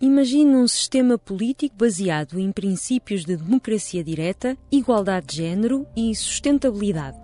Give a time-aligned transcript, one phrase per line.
[0.00, 7.18] Imagine um sistema político baseado em princípios de democracia direta, igualdade de género e sustentabilidade.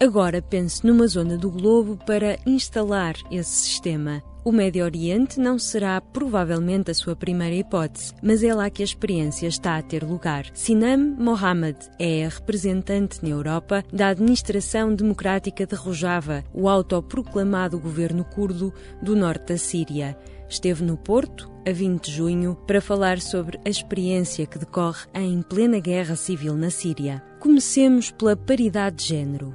[0.00, 4.22] Agora pense numa zona do globo para instalar esse sistema.
[4.44, 8.84] O Médio Oriente não será provavelmente a sua primeira hipótese, mas é lá que a
[8.84, 10.46] experiência está a ter lugar.
[10.54, 18.24] Sinam Mohammed é a representante na Europa da Administração Democrática de Rojava, o autoproclamado governo
[18.24, 18.72] curdo
[19.02, 20.16] do norte da Síria.
[20.48, 25.42] Esteve no Porto, a 20 de junho, para falar sobre a experiência que decorre em
[25.42, 27.22] plena guerra civil na Síria.
[27.38, 29.54] Comecemos pela paridade de género.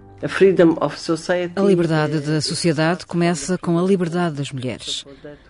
[1.56, 5.06] A liberdade da sociedade começa com a liberdade das mulheres.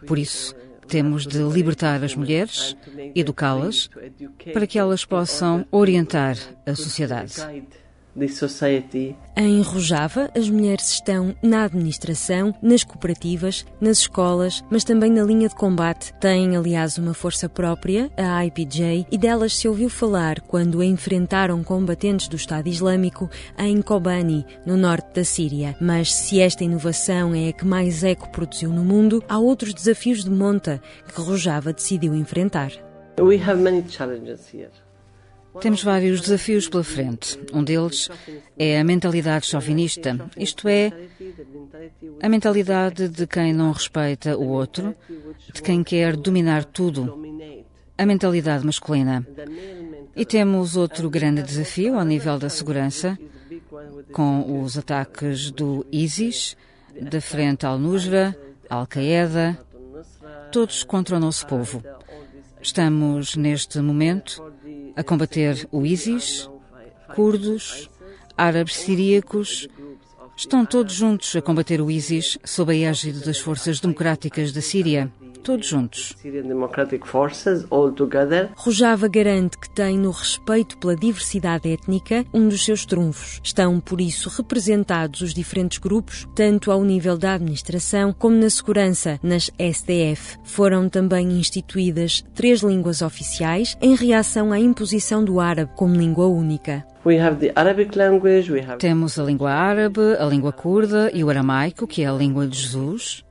[0.08, 0.56] Por isso,
[0.88, 2.76] temos de libertar as mulheres,
[3.16, 3.90] educá-las,
[4.54, 7.42] para que elas possam orientar a sociedade.
[9.36, 15.50] Em Rojava, as mulheres estão na administração, nas cooperativas, nas escolas, mas também na linha
[15.50, 16.14] de combate.
[16.14, 22.30] Têm, aliás, uma força própria, a IPJ, e delas se ouviu falar quando enfrentaram combatentes
[22.30, 25.76] do Estado Islâmico em Kobani, no norte da Síria.
[25.82, 30.24] Mas se esta inovação é a que mais eco produziu no mundo, há outros desafios
[30.24, 30.82] de monta
[31.14, 32.72] que Rojava decidiu enfrentar.
[33.20, 34.85] We have many challenges here.
[35.62, 37.40] Temos vários desafios pela frente.
[37.54, 38.10] Um deles
[38.58, 40.92] é a mentalidade chauvinista, isto é,
[42.22, 44.96] a mentalidade de quem não respeita o outro,
[45.54, 47.22] de quem quer dominar tudo,
[47.98, 49.26] a mentalidade masculina.
[50.16, 53.18] E temos outro grande desafio ao nível da segurança,
[54.12, 56.56] com os ataques do ISIS,
[57.02, 58.38] da frente al-Nusra,
[58.70, 59.60] Al-Qaeda,
[60.52, 61.84] todos contra o nosso povo.
[62.62, 64.42] Estamos, neste momento,
[64.96, 66.50] a combater o ISIS,
[67.16, 67.90] curdos,
[68.38, 69.68] árabes siríacos,
[70.38, 75.12] estão todos juntos a combater o ISIS sob a égide das forças democráticas da Síria
[75.46, 76.18] todos juntos.
[78.56, 83.40] Rojava garante que tem no respeito pela diversidade étnica um dos seus trunfos.
[83.44, 89.20] Estão, por isso, representados os diferentes grupos, tanto ao nível da administração como na segurança,
[89.22, 90.40] nas SDF.
[90.44, 96.84] Foram também instituídas três línguas oficiais em reação à imposição do árabe como língua única.
[98.80, 102.58] Temos a língua árabe, a língua curda e o aramaico, que é a língua de
[102.58, 103.25] Jesus.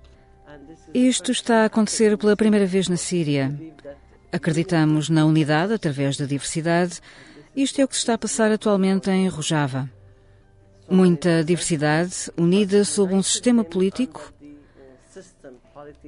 [0.95, 3.53] Isto está a acontecer pela primeira vez na Síria.
[4.31, 7.01] Acreditamos na unidade através da diversidade.
[7.57, 9.91] Isto é o que se está a passar atualmente em Rojava.
[10.89, 14.33] Muita diversidade unida sob um sistema político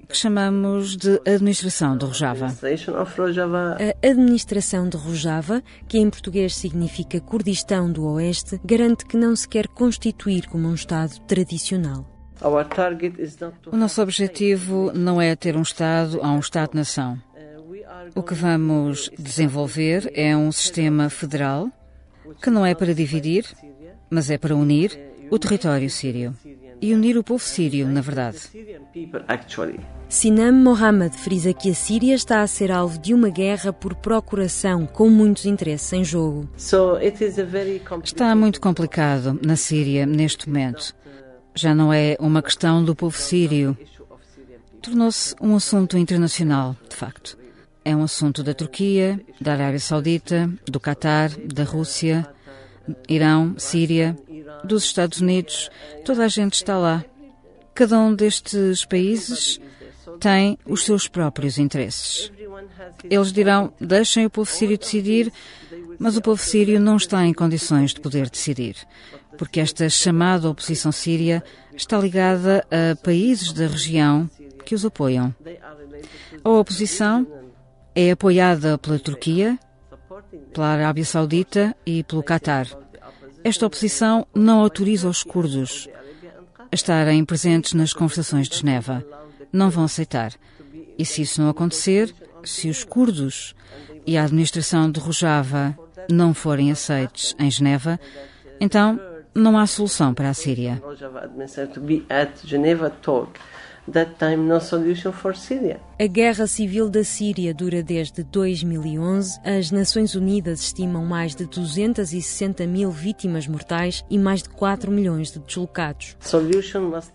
[0.08, 2.46] que chamamos de Administração de Rojava.
[2.46, 9.48] A Administração de Rojava, que em português significa Kurdistão do Oeste, garante que não se
[9.48, 12.15] quer constituir como um Estado tradicional.
[13.72, 17.18] O nosso objetivo não é ter um Estado ou um Estado-nação.
[18.14, 21.70] O que vamos desenvolver é um sistema federal
[22.42, 23.46] que não é para dividir,
[24.10, 24.98] mas é para unir
[25.30, 26.34] o território sírio.
[26.80, 28.38] E unir o povo sírio, na verdade.
[30.10, 34.86] Sinam Mohammed frisa que a Síria está a ser alvo de uma guerra por procuração,
[34.86, 36.46] com muitos interesses em jogo.
[38.04, 40.94] Está muito complicado na Síria neste momento
[41.56, 43.76] já não é uma questão do povo sírio.
[44.82, 47.36] Tornou-se um assunto internacional, de facto.
[47.84, 52.28] É um assunto da Turquia, da Arábia Saudita, do Catar, da Rússia,
[53.08, 54.16] Irão, Síria,
[54.62, 55.70] dos Estados Unidos.
[56.04, 57.04] Toda a gente está lá.
[57.74, 59.58] Cada um destes países
[60.20, 62.32] tem os seus próprios interesses.
[63.08, 65.32] Eles dirão: deixem o povo sírio decidir,
[65.98, 68.76] mas o povo sírio não está em condições de poder decidir
[69.36, 71.44] porque esta chamada oposição síria
[71.76, 74.28] está ligada a países da região
[74.64, 75.34] que os apoiam.
[76.42, 77.26] A oposição
[77.94, 79.58] é apoiada pela Turquia,
[80.52, 82.66] pela Arábia Saudita e pelo Catar.
[83.44, 85.88] Esta oposição não autoriza os curdos
[86.58, 89.04] a estarem presentes nas conversações de Geneva.
[89.52, 90.32] Não vão aceitar.
[90.98, 92.14] E se isso não acontecer,
[92.44, 93.54] se os curdos
[94.06, 95.76] e a administração de Rojava
[96.10, 97.98] não forem aceitos em Geneva,
[98.60, 99.00] então
[99.34, 100.82] não há solução para a Síria.
[105.98, 109.40] A guerra civil da Síria dura desde 2011.
[109.44, 115.30] As Nações Unidas estimam mais de 260 mil vítimas mortais e mais de 4 milhões
[115.30, 116.16] de deslocados.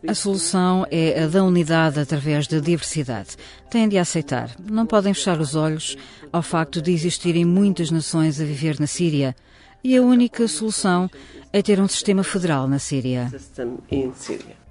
[0.08, 3.36] A solução é a da unidade através da diversidade.
[3.70, 4.50] Têm de aceitar.
[4.60, 5.98] Não podem fechar os olhos
[6.32, 9.36] ao facto de existirem muitas nações a viver na Síria.
[9.83, 11.10] E a única solução
[11.51, 13.31] é ter um sistema federal na Síria.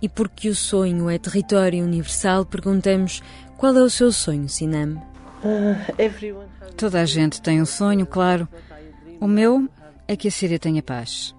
[0.01, 3.23] E porque o sonho é território universal, perguntamos
[3.59, 5.03] qual é o seu sonho, Sinam?
[6.77, 8.49] Toda a gente tem um sonho, claro.
[9.21, 9.69] O meu
[10.09, 11.35] é que a Síria tenha paz.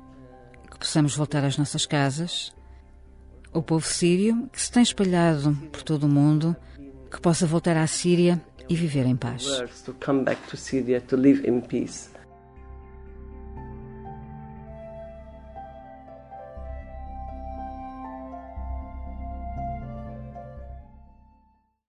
[0.69, 2.53] Que possamos voltar às nossas casas.
[3.53, 6.55] O povo sírio, que se tem espalhado por todo o mundo,
[7.09, 9.45] que possa voltar à Síria e viver em paz.